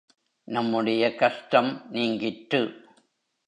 [0.47, 2.61] நம்முடைய கஷ்டம் நீங்கிற்று.